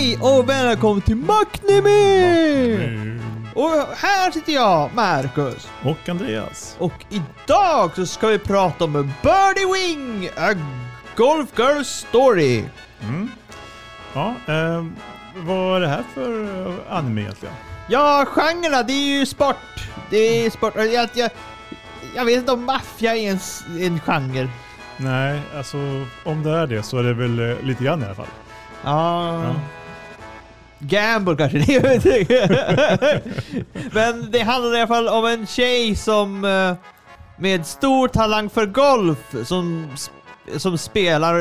[0.00, 2.74] Hej och välkommen till Macknemy!
[3.54, 5.68] Och här sitter jag, Marcus.
[5.84, 6.76] Och Andreas.
[6.78, 10.54] Och idag så ska vi prata om Birdie Wing, A
[11.16, 12.64] Golf Girl Story.
[13.02, 13.30] Mm.
[14.12, 14.84] Ja, eh,
[15.36, 17.54] vad är det här för eh, anime egentligen?
[17.88, 19.88] Ja, genrerna, det är ju sport.
[20.10, 20.72] Det är sport.
[20.76, 21.30] Jag, jag,
[22.16, 23.38] jag vet inte om maffia är en,
[23.82, 24.48] en genre.
[24.96, 25.76] Nej, alltså
[26.24, 28.26] om det är det så är det väl eh, lite grann i alla fall.
[28.84, 29.44] Ja.
[29.44, 29.54] Ja.
[30.80, 33.20] Gamble kanske, det inte.
[33.92, 36.74] Men det handlar i alla fall om en tjej som eh,
[37.38, 39.86] med stor talang för golf som,
[40.56, 41.34] som spelar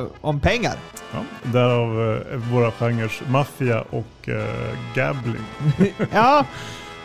[0.00, 0.74] eh, om pengar.
[1.12, 5.44] Ja, därav eh, våra genrer maffia och eh, gambling.
[6.12, 6.44] Ja,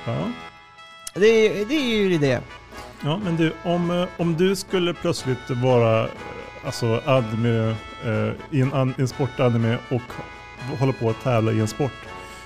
[0.08, 0.17] Ja.
[1.14, 2.42] det, det är ju det.
[3.04, 6.10] ja, men du, om, eh, om du skulle plötsligt vara eh,
[6.66, 10.02] alltså anime, eh, i en, en sportanime och
[10.80, 11.91] hålla på att tävla i en sport.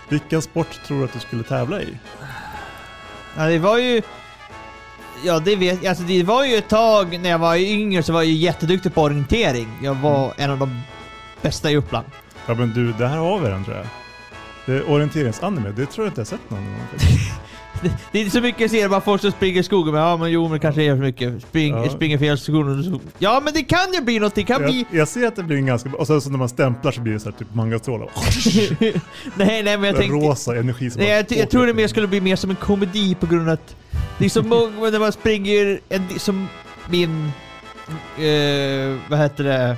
[0.10, 1.98] Vilken sport tror du att du skulle tävla i?
[3.38, 4.02] Ja, det var ju...
[5.24, 8.22] Ja, det vet Alltså det var ju ett tag när jag var yngre så var
[8.22, 9.68] jag ju jätteduktig på orientering.
[9.84, 10.82] Jag var en av de
[11.42, 12.08] bästa i Uppland.
[12.48, 13.86] Ja men du, det här har vi den tror jag.
[14.66, 16.80] Det orienteringsanime, det tror jag inte jag sett någon gång.
[17.82, 20.02] Det, det är inte så mycket jag ser bara folk som springer i skogen, men
[20.02, 21.42] ja men jo men det kanske är för mycket.
[21.42, 21.90] Spring, Ja.
[21.90, 23.00] Springer fel skogen.
[23.20, 24.86] Ja men det kan ju bli någonting, det kan bli...
[24.92, 27.02] Jag, jag ser att det blir en ganska och sen så när man stämplar så
[27.02, 28.10] blir det så här typ mangastrålar.
[29.36, 30.16] nej nej men jag tänkte...
[30.16, 33.16] Rosa energi som Nej, jag, jag tror det mer skulle bli mer som en komedi
[33.16, 33.76] på grund av att
[34.18, 36.48] det är så många när man springer, en, som
[36.90, 37.32] min,
[38.18, 39.78] eh, vad heter det,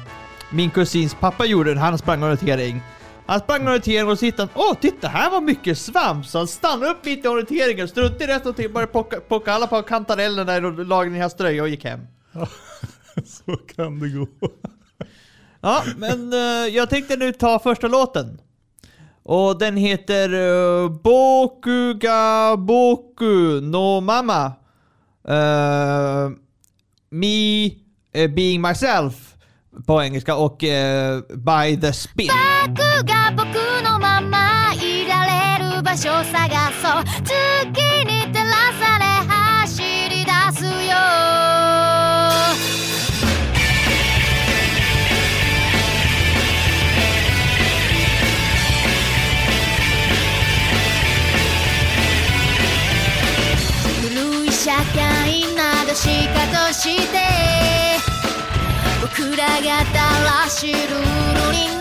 [0.50, 2.82] min kusins pappa gjorde han sprang orientering.
[3.32, 6.26] Han sprang orientering och så hittade han, åh titta här var mycket svamp!
[6.26, 9.68] Så han stannade upp mitt i orienteringen, struntade i resten tiden, började plocka, plocka alla
[9.68, 12.08] på kantarellerna där och lagade i hans tröja och gick hem.
[13.26, 14.28] Så kan det gå.
[15.62, 18.42] Ja, men eh, jag tänkte nu ta första låten.
[19.24, 24.46] Och den heter uh, Boku ga Boku no Mama.
[25.28, 26.30] Eh,
[27.10, 27.66] me
[28.14, 29.36] eh, being myself
[29.86, 32.30] på engelska och eh, by the spin.
[32.68, 33.21] 僕
[35.92, 36.48] 場所探
[36.82, 37.04] そう。
[37.26, 40.96] 月に照らされ走り出すよ。
[54.02, 57.20] 古い社会などしかとして。
[59.02, 60.00] 僕らがた
[60.44, 61.58] らしルールに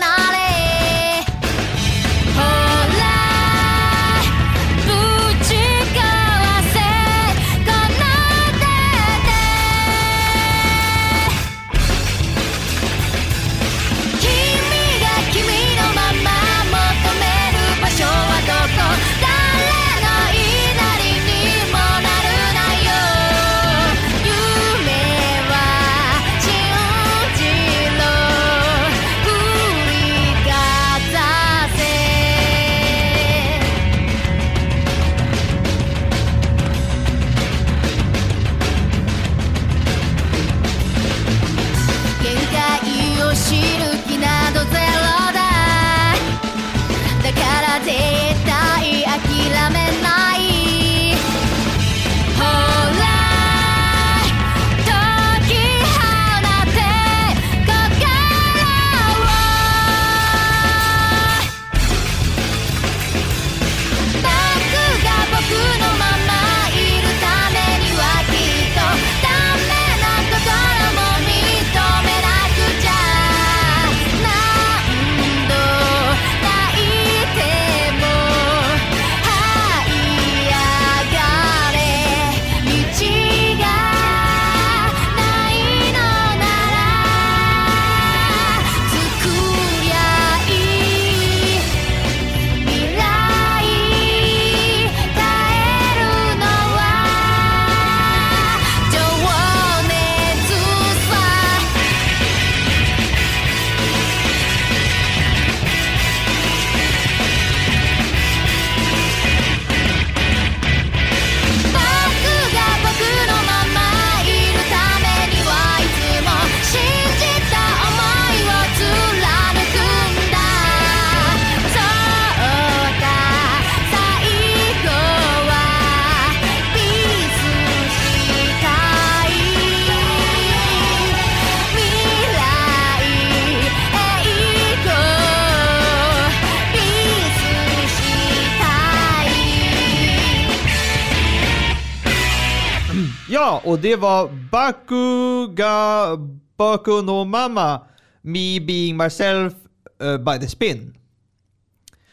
[143.63, 146.17] och det var Bakuga
[146.57, 147.81] Baku no Mama
[148.21, 149.53] Me being myself
[150.01, 150.97] eh, by the spin.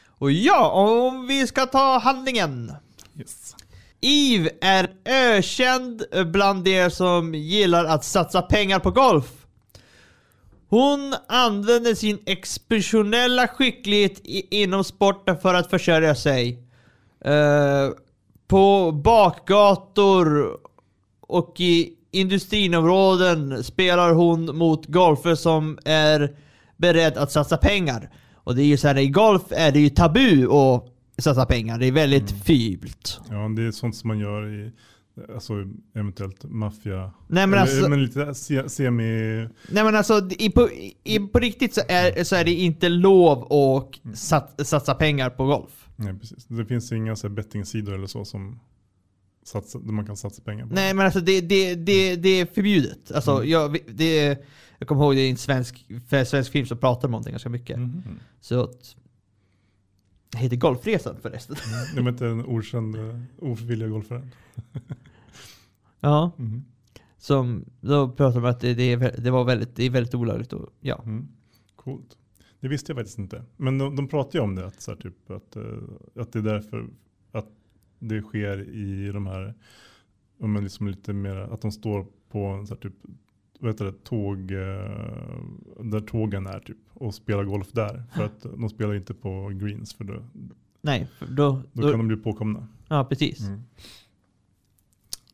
[0.08, 2.72] Och ja, om vi ska ta handlingen.
[3.18, 3.56] Yes.
[4.00, 9.46] Eve är ökänd bland de som gillar att satsa pengar på golf.
[10.68, 16.62] Hon använder sin exceptionella skicklighet i, inom sporten för att försörja sig.
[17.24, 17.90] Eh,
[18.48, 20.56] på bakgator
[21.28, 26.36] och i industriområden spelar hon mot golfare som är
[26.76, 28.10] beredd att satsa pengar.
[28.34, 30.84] Och det är ju så här, i golf är det ju tabu att
[31.18, 31.78] satsa pengar.
[31.78, 33.20] Det är väldigt fult.
[33.30, 34.72] Ja, det är sånt som man gör i
[35.34, 35.52] alltså,
[35.94, 37.12] eventuellt maffia.
[37.26, 39.48] Nej men Eller, alltså, men lite se, semi...
[39.70, 40.68] nej, men alltså i, på,
[41.04, 45.46] i, på riktigt så är, så är det inte lov att sat, satsa pengar på
[45.46, 45.88] golf.
[45.96, 46.44] Nej, precis.
[46.46, 48.60] Det finns inga så bettingsidor eller så som
[49.48, 50.74] satsa, man kan satsa pengar på.
[50.74, 53.12] Nej men alltså det, det, det, det är förbjudet.
[53.12, 53.48] Alltså, Mm.
[53.48, 54.38] jag, det,
[54.78, 57.30] jag kommer ihåg det i en svensk, för svensk film så pratar de om det
[57.30, 57.78] ganska mycket.
[57.78, 58.02] Mhm.
[58.40, 58.96] Så att,
[60.32, 61.56] det heter Golfresan förresten.
[61.94, 64.28] Det var inte en okänd, eh, ofrivilliga golfare.
[66.00, 66.64] Ja, Mhm.
[67.18, 70.52] som, då pratar de att det, det, det var väldigt, det är väldigt olagligt.
[70.52, 71.02] Och, ja.
[71.04, 71.28] Mm.
[71.76, 72.16] Coolt.
[72.60, 73.42] Det visste jag faktiskt inte.
[73.56, 75.62] Men de, de pratar ju om det, att, så här, typ, att, eh,
[76.22, 76.86] att det är därför
[77.98, 79.54] det sker i de här,
[80.38, 82.94] men liksom lite mer, att de står på en så här, typ,
[83.58, 88.02] vad heter det, tåg, eh, där tågen är typ, och spelar golf där.
[88.14, 90.22] För att de spelar inte på greens, för då,
[90.80, 92.66] Nej, för då, då, då, kan de bli påkomna.
[92.88, 93.40] ja precis.
[93.40, 93.62] Mm.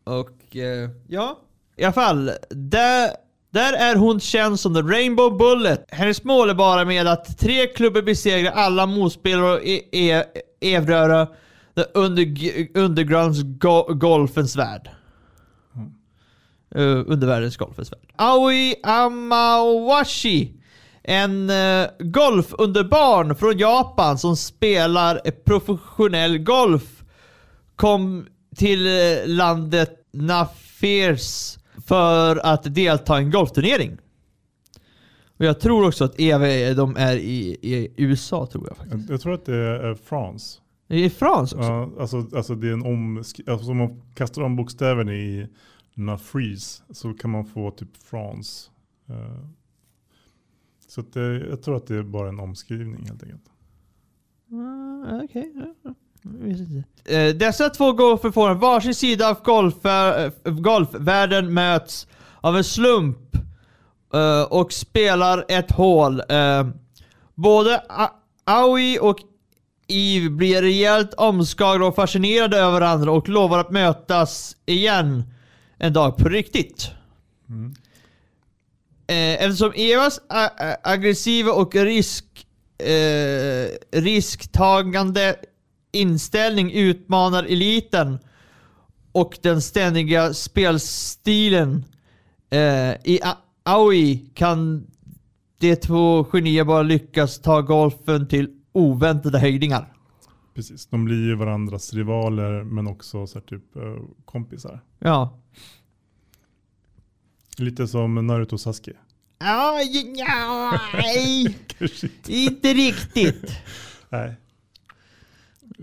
[0.05, 1.39] Och eh, ja,
[1.77, 2.31] i alla fall.
[2.51, 3.11] Där,
[3.51, 5.85] där är hon känd som The Rainbow Bullet.
[5.89, 10.25] Hennes mål är bara med att tre klubbar besegrar alla motspelare och e- e-
[10.61, 11.33] evröra the
[11.95, 12.27] under,
[12.79, 14.91] undergrounds go, golfens värld.
[16.77, 18.13] Uh, undervärldens golfens värld.
[18.17, 20.53] Aoi Amawashi.
[21.03, 27.05] En uh, golfunderbarn från Japan som spelar professionell golf
[27.77, 33.99] kom till eh, landet Nafirs för att delta i en golfturnering.
[35.39, 39.09] Och jag tror också att EV, de är i, i USA tror jag faktiskt.
[39.09, 40.59] Jag, jag tror att det är France.
[40.95, 41.69] I France också?
[41.69, 45.49] Ja, alltså, alltså det är en om, alltså om man kastar om bokstäverna i
[45.95, 48.71] Nafreeze så kan man få typ France.
[49.09, 49.45] Eh,
[50.89, 53.43] så det, jag tror att det är bara en omskrivning helt enkelt.
[54.53, 55.53] Ah, Okej.
[56.25, 56.85] inte.
[57.17, 62.07] Eh, Dessa två golfer får varsin sida av golf, eh, golfvärlden möts
[62.41, 63.19] av en slump
[64.15, 66.21] eh, och spelar ett hål.
[66.29, 66.69] Eh,
[67.35, 68.11] Både A-
[68.45, 69.17] Aoi och
[69.89, 75.25] Eve blir rejält omskakade och fascinerade över varandra och lovar att mötas igen
[75.79, 76.91] en dag på riktigt.
[77.49, 77.75] Mm.
[79.07, 80.21] Eftersom Evas
[80.83, 82.47] aggressiva och risk,
[82.79, 85.37] eh, risktagande
[85.93, 88.19] inställning utmanar eliten
[89.13, 91.85] och den ständiga spelstilen
[92.51, 93.21] eh, i
[93.63, 94.87] Aoi kan
[95.59, 99.93] de två genier bara lyckas ta golfen till oväntade höjdningar.
[100.55, 104.81] Precis, de blir ju varandras rivaler men också så typ eh, kompisar.
[104.99, 105.39] Ja.
[107.59, 108.93] Lite som Naruto och Sasuke.
[109.39, 109.81] Ja,
[110.17, 111.41] ja, nej,
[112.03, 112.33] inte.
[112.33, 113.53] inte riktigt.
[114.09, 114.35] Nej.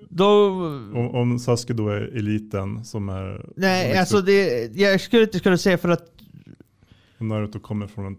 [0.10, 0.52] Då,
[0.94, 3.46] Om, om Sasuke då är eliten som är...
[3.56, 6.12] nej, alltså det, jag skulle inte kunna säga för att
[7.18, 8.18] Naruto kommer från en,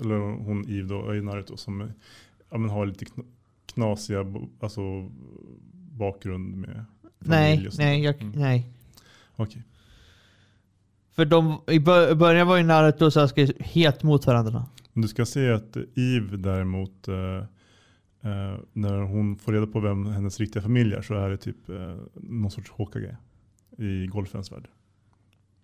[0.00, 1.92] eller hon Eve då, är Naruto som
[2.50, 3.04] ja, men har lite
[3.74, 4.24] knasiga
[4.60, 4.80] alltså,
[5.98, 6.84] bakgrund med
[7.18, 7.78] Nej, familj sånt.
[7.78, 8.32] nej, jag, Mm.
[8.40, 8.70] nej.
[9.36, 9.62] Okej.
[11.12, 14.66] För de, i bör- i början var ju Naruto och Sasuke helt mot varandra.
[14.92, 17.14] Du ska se att Eve däremot, eh,
[18.30, 21.68] eh, när hon får reda på vem hennes riktiga familj är så är det typ
[21.68, 23.14] eh, någon sorts Hokage
[23.78, 24.68] i golfens värld.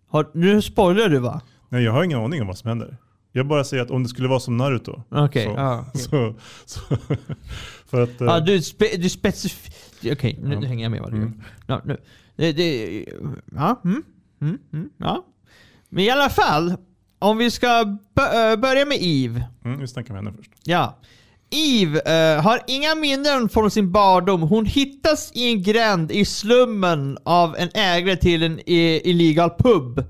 [0.06, 1.40] Har, nu spoilar du va?
[1.68, 2.96] Nej, jag har ingen aning om vad som händer.
[3.38, 5.02] Jag bara säger att om det skulle vara som Naruto.
[5.10, 5.84] Okej, ja.
[5.94, 6.34] så,
[6.66, 6.80] så,
[7.86, 9.68] för att, eh, Ja, du, spe, du specif...
[10.12, 10.60] Okej, nu Ja.
[10.68, 11.42] hänger jag med vad du Mm.
[11.66, 11.96] Ja, nu.
[12.36, 13.04] Det, det,
[13.54, 14.02] ja, mm,
[14.40, 15.24] mm, mm, ja.
[15.88, 16.74] Men i alla fall,
[17.18, 17.66] om vi ska
[18.14, 19.44] bö- börja med Eve.
[19.64, 20.50] mm, vi snackar med henne först.
[20.64, 20.98] Ja.
[21.50, 24.42] Eve eh, har inga minnen från sin barndom.
[24.42, 30.04] Hon hittas i en gränd i slummen av en ägare till en i- illegal pub.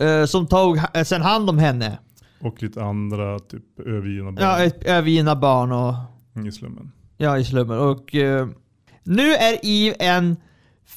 [0.00, 1.98] eh, som tog ha- sen hand om henne.
[2.40, 5.94] Och lite andra typ övergivna barn Ja, övergivna barn och
[6.46, 6.92] i slummen.
[7.16, 7.78] Ja, i slummen.
[7.78, 8.48] Och eh,
[9.04, 10.36] nu är Eve en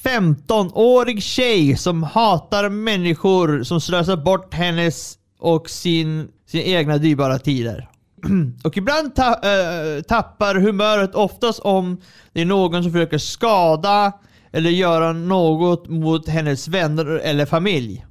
[0.03, 7.89] 15-årig tjej som hatar människor som slösar bort hennes och sin, sin egna dyrbara tider.
[8.63, 12.01] och ibland ta, äh, tappar humöret oftast om
[12.33, 14.13] det är någon som försöker skada
[14.51, 18.05] eller göra något mot hennes vänner eller familj.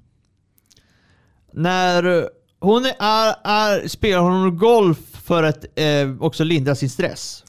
[1.52, 2.28] När
[2.60, 7.44] hon är, är, spelar hon golf för att eh, också lindra sin stress.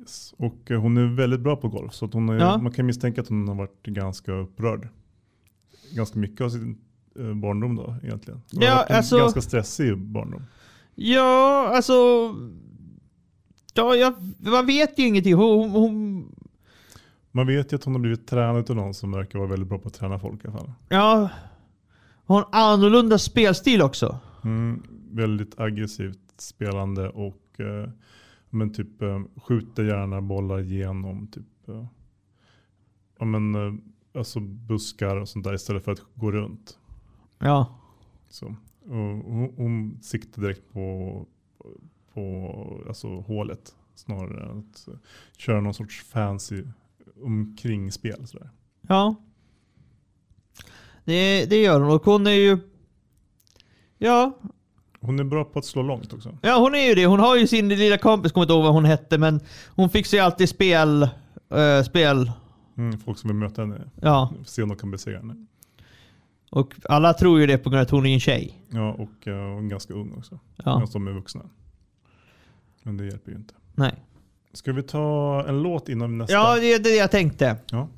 [0.00, 0.34] Yes.
[0.38, 2.58] Och eh, hon är väldigt bra på golf så att hon är, Ja.
[2.58, 4.88] man kan misstänka att hon har varit ganska upprörd.
[5.92, 6.78] Ganska mycket av sin
[7.18, 8.42] eh, barndom då egentligen.
[8.52, 10.42] Hon Ja, har alltså- ganska stressig barndom.
[10.94, 11.92] Ja, alltså...
[13.74, 15.34] Ja, jag, man vet ju ingenting.
[15.34, 16.24] Hon, hon,
[17.32, 19.78] Man vet ju att hon har blivit tränad av någon som verkar vara väldigt bra
[19.78, 20.72] på att träna folk i alla fall.
[20.88, 21.28] ja,
[22.26, 24.18] hon har en annorlunda spelstil också.
[24.44, 27.88] Mm, väldigt aggressivt spelande och eh,
[28.50, 31.86] men typ eh, skjuter gärna bollar igenom typ eh,
[33.18, 33.74] ja, men, eh,
[34.14, 36.78] alltså buskar och sånt där istället för att gå runt.
[37.38, 37.78] Ja.
[38.28, 38.46] Så.
[38.80, 41.26] Och hon, hon siktar direkt på,
[42.14, 44.88] på alltså, hålet snarare än att
[45.36, 46.64] köra någon sorts fancy
[47.22, 48.26] omkringspel.
[48.26, 48.50] Sådär.
[48.80, 49.14] Ja.
[51.04, 52.58] Det, det gör hon och hon är ju...
[54.02, 54.38] Ja,
[55.02, 56.38] Hon är bra på att slå långt också.
[56.42, 57.06] ja hon är ju det.
[57.06, 60.18] Hon har ju sin lilla kompis, kommer inte ihåg vad hon hette, men hon fixar
[60.18, 61.02] ju alltid spel...
[61.50, 62.32] eh, spel.
[62.76, 64.32] Mm, folk som vill möta henne, Ja.
[64.46, 65.46] se om de kan besegra henne.
[66.50, 68.62] Och alla tror ju det på grund av att hon är en tjej.
[68.70, 70.38] Ja, och uh, hon är ganska ung också.
[70.56, 70.74] Ja.
[70.78, 71.42] Medan de är vuxna.
[72.82, 73.54] Men det hjälper ju inte.
[73.74, 73.94] Nej.
[74.52, 76.34] Ska vi ta en låt innan nästa?
[76.34, 77.56] Ja, det är det jag tänkte.
[77.70, 77.88] Ja.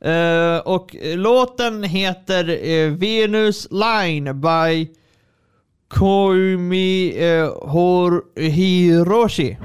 [0.00, 4.88] Eh, och låten heter uh, Venus Line by
[5.88, 9.56] Koimi uh, eh, Hor Hiroshi.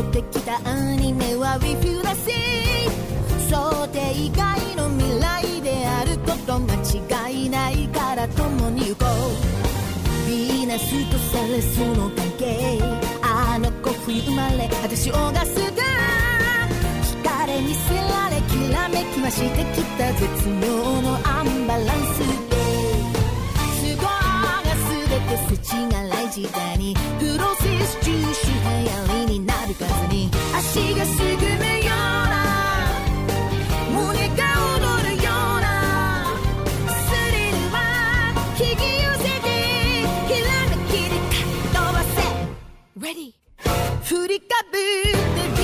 [0.00, 2.04] ってきたアニメは Refusing
[3.48, 9.54] 想定外の未来であること間違いないから共に行こう。
[10.28, 12.80] ヴィーナスとセレスの関係
[13.22, 15.82] あの子冬生まれ私オーガスが
[17.22, 22.54] 光にせられきらめきましてきた絶妙のアンバランスで。
[23.84, 26.94] 都合が全て世知辛い時代に。
[27.18, 28.54] プロセス重視流
[28.88, 31.24] 行りになる数に足がすぐ
[31.60, 31.96] めよう
[32.28, 32.34] な。
[33.90, 34.44] 胸が
[34.76, 35.64] 躍るような。
[36.86, 36.90] ス
[37.32, 37.76] リルは
[38.58, 39.46] 引き寄せて。
[40.28, 42.16] ひらめきでかっ飛ばせ。
[42.98, 43.28] Ready
[44.04, 45.63] 振りかぶって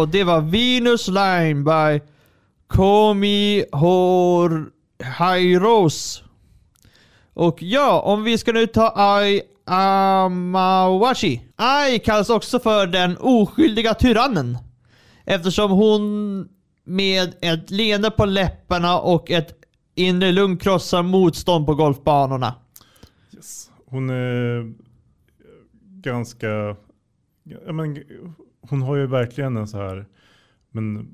[0.00, 2.00] och det var Venus Line by
[2.66, 4.70] Komi Hor
[5.04, 6.22] Hairos.
[7.34, 11.40] Och ja, om vi ska nu ta Ai Amawashi.
[11.56, 14.58] Ai kallas också för den oskyldiga tyrannen.
[15.24, 16.48] Eftersom hon
[16.84, 19.54] med ett leende på läpparna och ett
[19.94, 22.54] inre lugn krossar motstånd på golfbanorna.
[23.34, 23.70] Yes.
[23.86, 24.74] Hon är
[26.00, 26.76] ganska,
[27.44, 28.02] ja, men,
[28.60, 30.06] hon har ju verkligen en så här,
[30.70, 31.10] men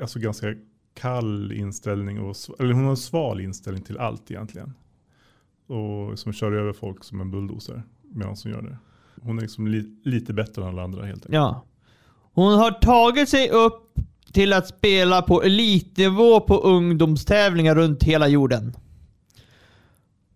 [0.00, 0.54] alltså ganska
[0.94, 4.74] kall inställning, och, eller hon har en sval inställning till allt egentligen.
[5.66, 8.78] Och som kör över folk som en bulldozer medan hon gör det.
[9.22, 11.34] Hon är liksom li, lite bättre än alla andra helt enkelt.
[11.34, 11.64] Ja.
[12.32, 13.98] Hon har tagit sig upp
[14.32, 18.72] till att spela på elitnivå på ungdomstävlingar runt hela jorden.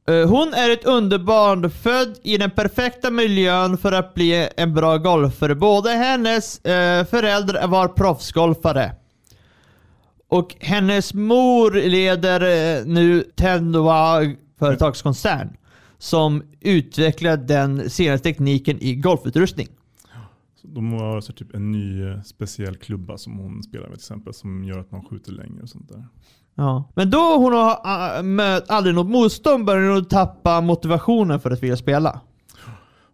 [0.08, 4.98] Eh, hon är ett underbarn född i den perfekta miljön för att bli en bra
[4.98, 5.54] golfare.
[5.54, 8.94] Båda hennes eh, föräldrar var proffsgolfare.
[10.28, 15.56] Och hennes mor leder eh, nu Tendoa företagskoncern
[15.98, 19.68] som utvecklar den senaste tekniken i golfutrustning.
[20.62, 24.34] De har så typ en ny eh, speciell klubba som hon spelar med till exempel
[24.34, 26.04] som gör att man skjuter längre och sånt där.
[26.58, 26.92] Ja.
[26.94, 31.62] Men då hon har äh, mött aldrig något motstånd börjar hon tappa motivationen för att
[31.62, 32.20] vilja spela.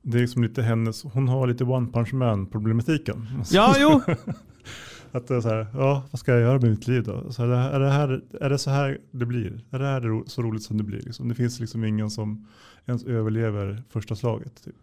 [0.03, 3.29] Det är liksom lite hennes, hon har lite one punch man problematiken.
[3.51, 4.01] Ja, jo.
[5.13, 7.33] Att det är så här, ja vad ska jag göra med mitt liv då?
[7.33, 9.61] Så är, det, är, det här, är det så här det blir?
[9.71, 11.01] Är det här så roligt som det blir?
[11.01, 11.29] Liksom?
[11.29, 12.47] Det finns liksom ingen som
[12.87, 14.65] ens överlever första slaget.
[14.65, 14.75] Typ.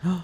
[0.00, 0.20] Ja.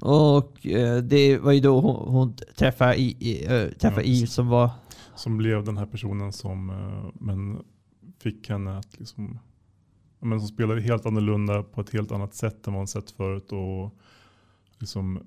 [0.00, 4.32] Och eh, det var ju då hon, hon träffade, i, i, äh, träffade Ja, precis.
[4.32, 4.70] som var...
[5.16, 7.64] Som blev den här personen som eh, men
[8.18, 9.38] fick henne att liksom,
[10.20, 13.52] men som spelade helt annorlunda på ett helt annat sätt än vad hon sett förut.
[13.52, 13.94] Och
[14.78, 15.20] liksom,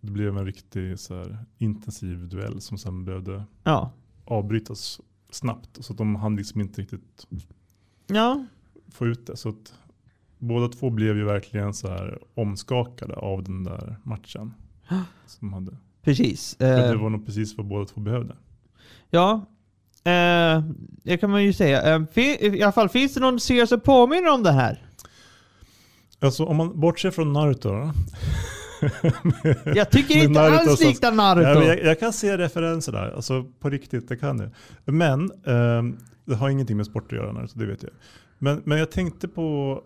[0.00, 3.92] det blev en riktig så här, intensiv duell som sen behövde Ja.
[4.24, 5.84] avbrytas snabbt.
[5.84, 7.26] Så att de hann liksom inte riktigt
[8.06, 8.46] Ja.
[8.88, 9.36] få ut det.
[9.36, 9.74] Så att
[10.38, 14.54] båda två blev ju verkligen så här omskakade av den där matchen.
[15.26, 15.76] Som de hade.
[16.02, 16.56] Precis.
[16.58, 18.36] För Eh, det var nog precis vad båda två behövde.
[19.10, 19.46] Ja.
[20.04, 20.62] Eh,
[21.04, 21.96] det kan man ju säga.
[22.14, 24.82] Eh, I alla fall, finns det någon serie som påminner om det här?
[26.20, 27.92] Alltså om man bortser från Naruto då.
[29.74, 31.48] Jag tycker inte Naruto alls liknar Naruto.
[31.48, 34.50] Ja, jag, jag kan se referenser där, alltså på riktigt, det kan jag.
[34.94, 37.92] Men ehm, det har ingenting med sport att göra, Naruto, det vet jag.
[38.38, 39.80] Men, men jag tänkte på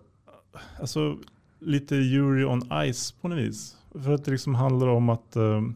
[0.80, 1.16] alltså,
[1.60, 3.76] lite Yuri on Ice på något vis.
[4.04, 5.74] För att det liksom handlar om att, ehm,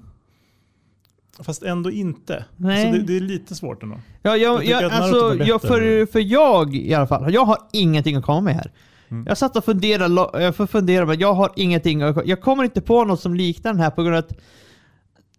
[1.43, 2.45] fast ändå inte.
[2.57, 2.87] Nej.
[2.87, 4.01] Alltså, det, det är lite svårt ändå.
[4.23, 8.17] Ja, Jag jag, jag, alltså, jag, för, för jag i alla fall, jag har ingenting
[8.17, 8.71] att komma med här.
[9.09, 9.25] Mm.
[9.29, 12.01] Jag satt och funderade, jag får fundera, men jag har ingenting.
[12.01, 14.41] Jag kommer inte på något som liknar den här på grund av att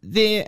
[0.01, 0.45] det,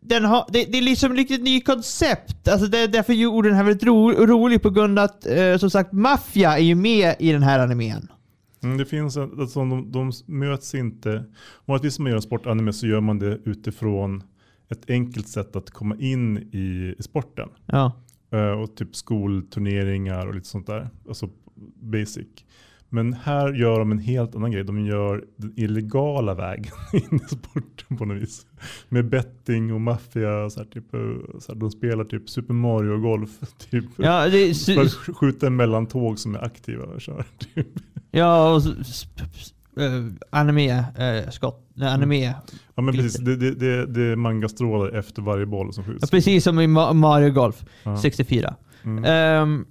[0.00, 2.48] den har, det, det är liksom ett riktigt ny koncept.
[2.48, 5.70] Alltså det, därför gjorde den här väldigt ro, rolig på grund av att, eh, som
[5.70, 8.08] sagt, maffia är ju med i den här animen.
[8.62, 11.24] Mm, det finns en, alltså, de, de möts inte.
[11.64, 14.22] Vanligtvis när man gör en sportanime så gör man det utifrån
[14.74, 17.48] ett enkelt sätt att komma in i, i sporten.
[17.66, 17.92] Ja.
[18.30, 20.90] Eh, och typ skolturneringar och lite sånt där.
[21.08, 21.28] Alltså
[21.80, 22.26] basic.
[22.94, 24.64] Men här gör de en helt annan grej.
[24.64, 28.46] De gör den illegala vägen in i sporten på något vis.
[28.88, 30.50] Med betting och maffia.
[30.50, 31.00] Så här, typ, eh,
[31.38, 33.30] så här, de spelar typ Super Mario golf.
[33.70, 33.84] Typ.
[33.96, 36.84] Ja, det, För att skjuta mellan tåg som är aktiva.
[36.84, 37.68] Och kör, typ.
[38.10, 38.62] ja och
[39.76, 42.34] sp- eh, anime, eh, skott, nej, anime.
[42.74, 45.98] Ja men precis, det, det, det, det är mangastrålar efter varje boll som skjuts.
[46.02, 47.96] Ja, precis som i Ma- Mario Golf Ja.
[47.96, 48.54] 64.
[48.84, 49.04] Mm.
[49.04, 49.66] Ehm,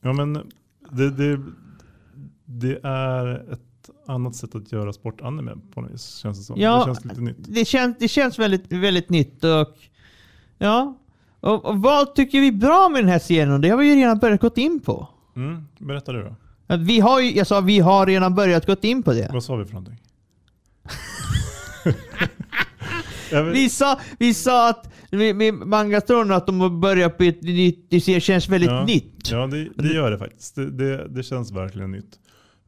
[0.00, 0.32] Ja men
[0.90, 1.40] det, det,
[2.44, 6.60] det är ett annat sätt att göra sportanime på något vis känns det som.
[6.60, 7.36] Ja, det känns lite nytt.
[7.38, 9.68] det, känns, det känns väldigt, väldigt nytt och
[10.58, 10.98] ja.
[11.40, 13.60] Och, och vad tycker vi är bra med den här serien?
[13.60, 15.08] Det har vi ju redan börjat gått in på.
[15.36, 16.34] Mm, berätta du då.
[16.76, 19.30] Vi har ju, jag sa vi har redan börjat gått in på det.
[19.32, 19.98] Vad sa vi för någonting?
[23.52, 27.86] Vi sa, vi sa att med, med Mangatron att de har börjat på ett nytt,
[27.90, 28.84] det känns väldigt Ja.
[28.84, 29.30] nytt.
[29.30, 30.54] Ja, det, det gör det faktiskt.
[30.54, 32.18] Det, det, det känns verkligen nytt.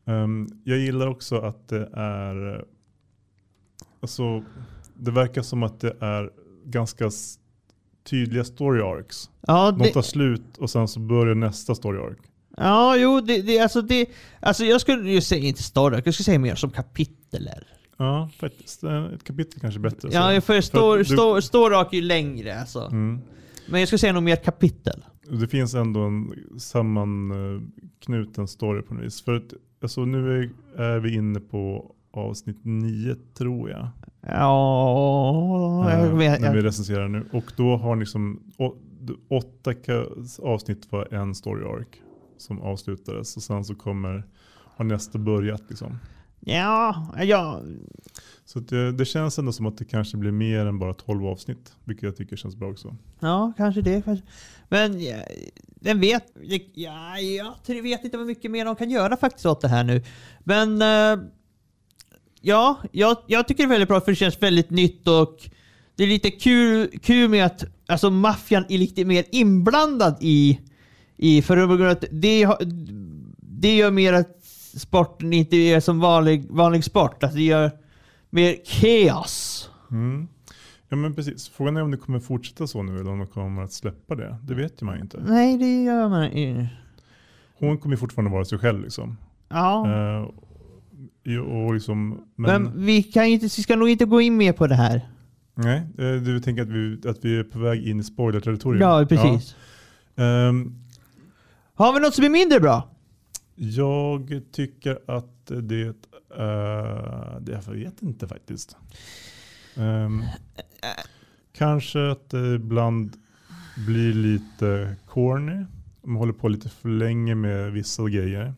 [0.06, 2.64] Ehm, jag gillar också att det är...
[4.02, 4.44] Alltså,
[4.94, 6.30] det verkar som att det är
[6.64, 7.10] ganska
[8.10, 9.30] tydliga story arcs.
[9.46, 12.18] Ja, De tar slut och sen så börjar nästa story arc.
[12.56, 14.06] Ja jo, det, det, alltså det,
[14.40, 17.66] alltså jag skulle ju säga inte story, jag skulle säga mer som kapitler.
[17.96, 18.84] Ja, faktiskt.
[18.84, 20.08] Eh, Ett kapitel kanske är bättre.
[20.12, 21.00] Ja, för story,
[21.74, 22.80] att du- är ju längre alltså.
[22.80, 23.20] Mm.
[23.68, 25.04] Men jag skulle säga nog mer kapitel.
[25.40, 29.22] Det finns ändå en sammanknuten story på något vis.
[29.22, 33.88] För att, alltså, nu är, vi inne på avsnitt nio tror jag.
[34.26, 36.40] Ja, jag eh, vet.
[36.40, 37.24] när vi recenserar nu.
[37.32, 38.40] Och då har liksom
[39.28, 39.74] åtta
[40.42, 41.88] avsnitt var en story arc
[42.40, 43.36] som avslutades.
[43.36, 44.24] Och sen så kommer,
[44.76, 45.98] har nästa börjat liksom.
[46.40, 47.62] ja, ja,
[48.44, 51.72] Så det, det känns ändå som att det kanske blir mer än bara 12 avsnitt.
[51.84, 52.96] Vilket jag tycker känns bra också.
[53.20, 54.02] ja, kanske det.
[54.04, 54.26] Kanske.
[54.68, 55.16] Men ja,
[55.80, 56.24] den vet,
[56.74, 57.18] ja,
[57.66, 60.02] jag vet inte vad mycket mer de kan göra faktiskt åt det här nu.
[60.44, 61.24] Men eh,
[62.40, 65.50] ja, jag, jag tycker det är väldigt bra för det känns väldigt nytt och
[65.96, 70.60] det är lite kul, kul med att alltså, maffian är lite mer inblandad i,
[71.22, 74.44] i för att det, gör mer att
[74.76, 77.22] sporten inte är som vanlig, vanlig sport.
[77.22, 77.70] Alltså det gör
[78.30, 79.70] mer chaos.
[79.90, 80.28] Mm.
[80.88, 81.48] Ja men precis.
[81.48, 84.36] Frågan är om det kommer fortsätta så nu eller om de kommer att släppa det.
[84.42, 85.22] Det vet ju man inte.
[85.26, 86.68] Nej, det gör man inte.
[87.58, 89.16] Hon kommer ju fortfarande vara sig själv liksom.
[89.48, 90.32] Ja.
[91.24, 94.36] Jo, och liksom men, Men vi, kan ju inte, vi ska nog inte gå in
[94.36, 95.08] mer på det här.
[95.54, 98.80] nej, eh, du tänker att vi, att vi är på väg in i spoiler-territorium?
[98.80, 99.56] Ja, precis.
[100.14, 100.24] Ja.
[100.24, 100.80] Ehm,
[101.80, 102.88] har vi något som är mindre bra?
[103.54, 105.82] jag tycker att det
[106.30, 108.76] är, det jag vet inte faktiskt.
[109.76, 110.24] Um,
[111.52, 113.16] kanske att det ibland
[113.86, 115.64] blir lite corny.
[116.02, 118.54] De håller på lite för länge med vissa grejer.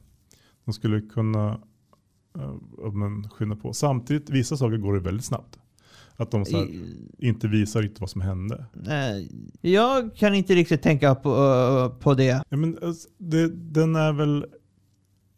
[0.64, 1.60] De skulle kunna
[2.38, 3.72] uh, men, skynda på.
[3.72, 5.58] Samtidigt, vissa saker går det väldigt snabbt.
[6.22, 6.68] Att de här,
[7.18, 8.64] inte visar riktigt vad som hände.
[8.72, 9.30] Nej,
[9.60, 12.44] jag kan inte riktigt tänka på, eh, på det.
[12.48, 14.46] Ja, men, alltså, det, den är väl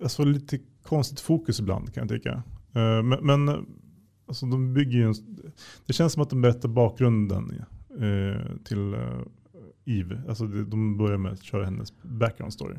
[0.03, 2.43] alltså, lite konstigt fokus ibland kan jag tycka.
[2.75, 3.67] Eh, men men
[4.29, 5.15] alltså, de bygger ju en,
[5.87, 7.65] det känns som att de berättar bakgrunden
[8.65, 8.95] till
[9.87, 10.23] Eve.
[10.29, 12.77] Alltså, de börjar med att köra hennes background story.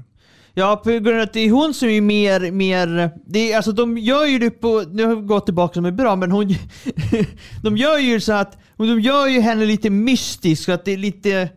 [0.57, 2.51] Ja, på grund av att det är hon som är mer...
[2.51, 4.83] mer det är, alltså de gör ju det på...
[4.91, 6.47] Nu har vi gått tillbaka som är bra, men hon...
[7.63, 8.57] de gör ju så att...
[8.77, 11.49] De gör ju henne lite mystisk, så att det är lite...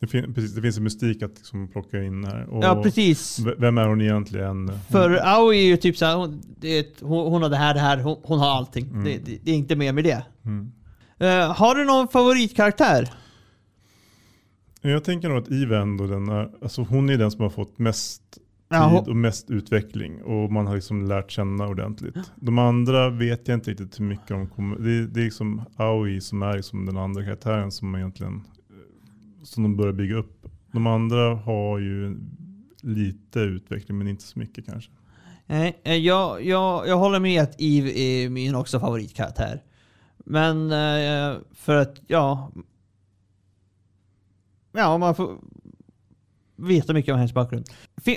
[0.00, 2.46] Det, fin, precis, det finns en mystik att liksom, plocka in här.
[2.50, 3.38] Och Ja, precis.
[3.58, 4.72] Vem är hon egentligen?
[4.90, 7.98] För Aoi är ju typ såhär, hon, det hon, hon har det här, det här,
[7.98, 8.86] hon, hon har allting.
[8.86, 9.04] Mm.
[9.04, 10.22] Det, det, är inte mer med det.
[10.44, 10.72] Mm.
[11.18, 13.08] Eh, har du någon favoritkaraktär?
[14.80, 17.78] Jag tänker nog att Eve ändå den är, alltså hon är den som har fått
[17.78, 18.22] mest
[18.70, 22.16] tid och mest utveckling och man har liksom lärt känna ordentligt.
[22.36, 26.20] De andra vet jag inte riktigt hur mycket de kommer, det, det är liksom Aoi
[26.20, 30.46] som är liksom den andra karaktären som egentligen eh, som de börjar bygga upp.
[30.72, 32.16] De andra har ju
[32.82, 34.90] lite utveckling men inte så mycket kanske.
[35.46, 39.62] Nej, eh, jag, jag, jag håller med att Eve är min också favoritkaraktär.
[40.16, 42.52] Men eh, för att, ja...
[44.72, 45.38] Ja, man får
[46.56, 47.64] veta mycket om hennes bakgrund.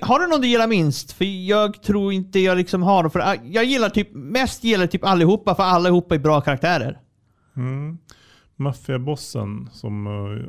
[0.02, 1.12] Har du någon du gillar minst?
[1.12, 5.56] För jag tror inte jag liksom har för Jag gillar typ, mest gillar typ allihopa
[5.56, 7.00] för allihopa är bra karaktärer.
[7.56, 7.98] Mm.
[8.56, 10.44] Maffiabossen som uh,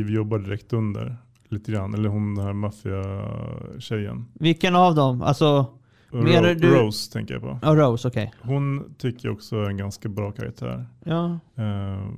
[0.00, 1.16] Eve jobbar direkt under
[1.48, 4.24] lite grann, eller hon den här maffiatjejen.
[4.34, 5.22] Vilken av dem?
[5.22, 5.66] Alltså,
[6.10, 7.58] Ro- du- Rose tänker jag på.
[7.62, 8.32] ja, Rose, okej.
[8.42, 10.86] Hon tycker jag också är en ganska bra karaktär.
[11.04, 11.38] Ja.
[11.56, 12.08] Eh,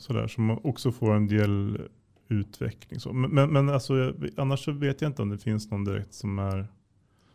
[0.00, 1.80] sådär, som också får en del
[2.28, 3.00] utveckling.
[3.00, 3.12] Så.
[3.12, 6.14] Men, men, men alltså, jag, annars så vet jag inte om det finns någon direkt
[6.14, 6.68] som är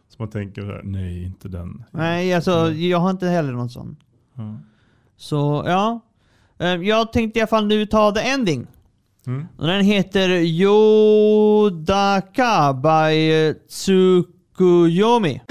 [0.08, 1.84] som man tänker så här, nej inte den.
[1.91, 2.89] Nej, alltså Mm.
[2.89, 3.95] jag har inte heller någon sån.
[4.36, 4.60] Ja.
[5.17, 5.99] Så, ja.
[6.60, 8.67] Eh, Jag tänkte i alla fall nu ta the ending.
[9.28, 9.45] Mm.
[9.58, 10.30] Och den heter
[11.49, 15.41] Yodaka by Tsukuyomi.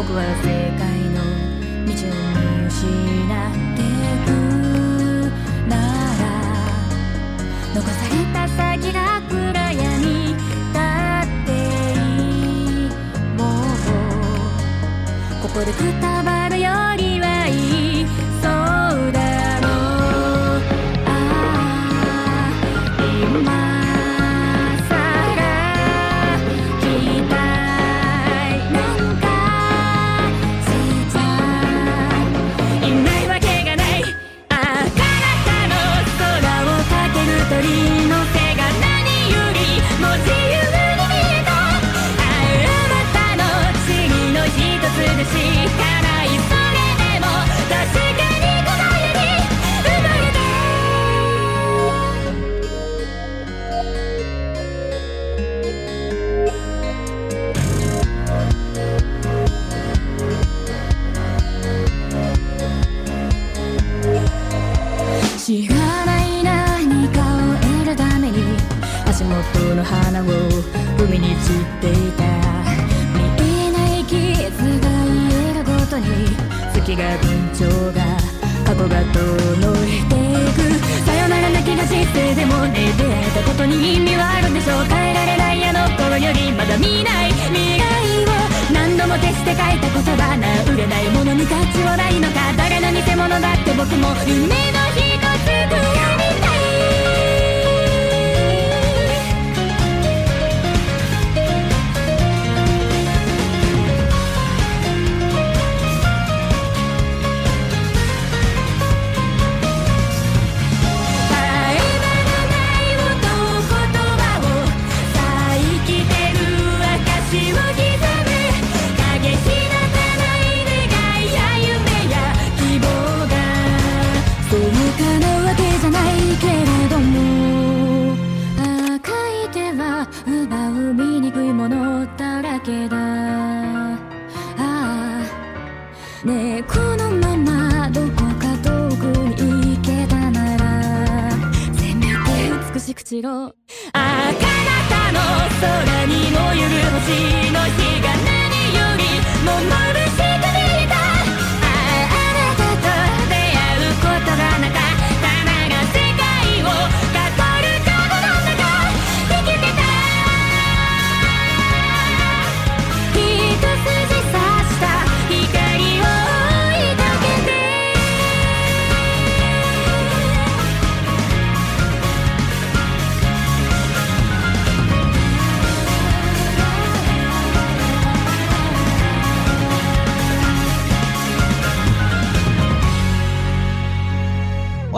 [0.00, 1.20] 僕は正解の
[1.84, 2.80] 道を見失
[3.28, 3.84] って
[4.24, 4.32] く
[5.68, 5.76] な
[6.16, 6.24] ら
[7.74, 9.36] 残された先が暗
[9.72, 10.34] 闇
[10.72, 10.78] だ
[11.20, 11.52] って
[11.92, 12.08] い
[12.86, 12.88] い
[13.36, 16.49] もうここでくたばる
[86.60, 87.84] まだ見ない未来
[88.24, 88.28] を
[88.70, 92.52] 何度も消して書いた言葉な売れないものに価値はないのか。
[92.54, 95.99] 誰の偽物だって僕も夢の一つくらみたい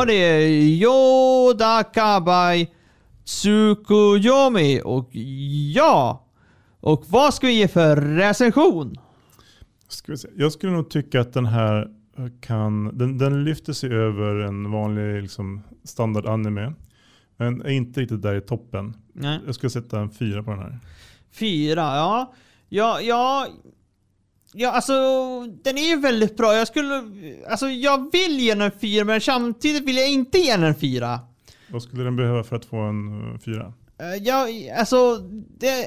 [0.03, 2.69] Och det är Yoda Kabai
[3.25, 5.11] Tsukuyomi och
[5.75, 6.27] ja.
[6.81, 8.97] Och vad ska vi ge för recension?
[10.37, 11.89] Jag skulle nog tycka att den här
[12.41, 16.73] kan, den, den lyfter sig över en vanlig liksom, standard anime.
[17.37, 18.97] Men är inte riktigt där i toppen.
[19.13, 19.41] Nej.
[19.47, 20.79] Jag skulle sätta en fyra på den här.
[21.33, 22.35] Fyra, ja.
[22.69, 23.47] Ja, ja.
[24.55, 24.93] Ja, alltså
[25.63, 26.55] den är ju väldigt bra.
[26.55, 27.03] Jag skulle,
[27.49, 30.75] alltså jag vill ge den en fyra, men samtidigt vill jag inte ge den en
[30.75, 31.21] fyra.
[31.69, 33.73] Vad skulle den behöva för att få en uh, fyra?
[33.99, 34.47] Eh, Ja,
[34.79, 35.19] alltså
[35.59, 35.87] det...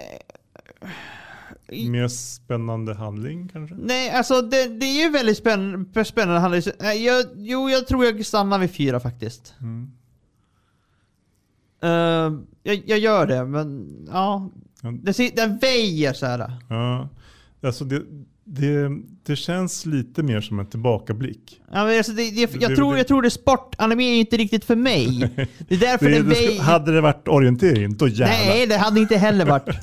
[1.67, 3.75] Mer spännande handling kanske?
[3.75, 6.39] Nej, alltså det, det är ju väldigt spänn, spännande.
[6.39, 6.62] handling.
[7.06, 9.54] Jag, jo, jag tror jag stannar vid fyra faktiskt.
[9.62, 9.91] Mm.
[11.84, 14.49] Eh, jag, jag gör det, men ja.
[14.82, 16.51] Den, den väjer så här.
[16.69, 17.10] Ja,
[17.63, 18.01] alltså det,
[18.47, 18.89] det,
[19.23, 21.62] det känns lite mer som en tillbakablick.
[21.71, 24.65] Ja, men alltså det, det, jag, Det- tror, jag tror det sportanime är inte riktigt
[24.65, 25.19] för mig.
[25.67, 28.27] Det är därför Det, det skulle, hade det varit orientering, då jävlar.
[28.27, 29.69] Nej, det hade inte heller varit.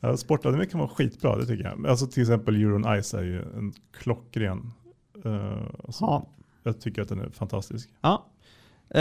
[0.00, 1.86] Ja, sportanime kan vara skitbra, det tycker jag.
[1.86, 4.72] Alltså till exempel Euron Ice är ju en klockren.
[5.26, 5.52] Uh,
[5.86, 6.28] alltså, Ja.
[6.62, 7.88] Jag tycker att den är fantastisk.
[8.00, 8.26] Ja.
[8.96, 9.00] Uh,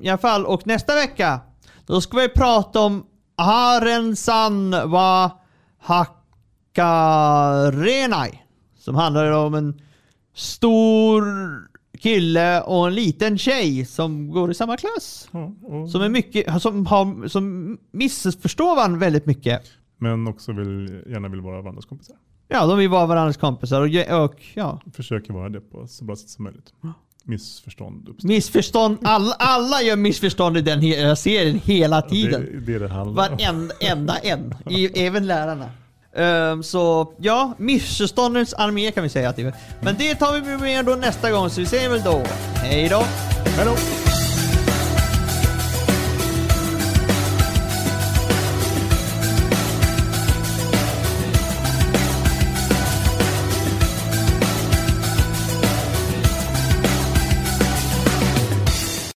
[0.00, 1.40] I alla fall, och nästa vecka,
[1.86, 5.30] då ska vi prata om Harensan wa
[6.78, 8.30] Hakarenai.
[8.78, 9.80] Som handlar om en
[10.34, 11.24] stor
[11.98, 15.28] kille och en liten tjej som går i samma klass.
[15.30, 19.62] Ja, och, Som är mycket, som, har, som missförstår varandra väldigt mycket.
[19.98, 22.16] Men också vill, gärna vill vara varandras kompisar.
[22.48, 24.80] Ja, de vill vara varandras kompisar och, och ja.
[24.92, 26.72] Försöker vara det på så bra sätt som möjligt.
[27.24, 28.28] Missförstånd uppstår.
[28.28, 32.46] Missförstånd, alla, alla gör missförstånd i den serien hela tiden.
[32.50, 33.36] Det är det det handlar om.
[33.36, 34.54] Varenda enda en.
[34.94, 35.70] Även lärarna.
[36.16, 39.54] Ehm, så ja, missförståndens armé kan vi säga att det är.
[39.80, 42.22] Men det tar vi med då nästa gång, så vi säger väl då
[42.62, 43.04] hej då.
[43.56, 44.03] Hej då!